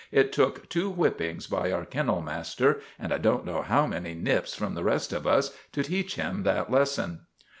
It 0.11 0.33
took 0.33 0.67
two 0.67 0.91
whippings 0.91 1.45
by 1.45 1.71
our 1.71 1.85
kennel 1.85 2.23
master, 2.23 2.81
and 2.97 3.13
I 3.13 3.19
don't 3.19 3.45
know 3.45 3.61
how 3.61 3.85
many 3.85 4.15
nips 4.15 4.55
from 4.55 4.73
the 4.73 4.83
rest 4.83 5.13
of 5.13 5.27
us, 5.27 5.55
to 5.73 5.83
teach 5.83 6.15
him 6.15 6.41
that 6.41 6.71
lesson. 6.71 7.27